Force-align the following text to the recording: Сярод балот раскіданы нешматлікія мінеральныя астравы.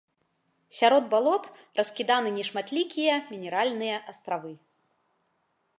Сярод 0.77 1.03
балот 1.11 1.43
раскіданы 1.79 2.29
нешматлікія 2.39 3.13
мінеральныя 3.35 3.97
астравы. 4.15 4.51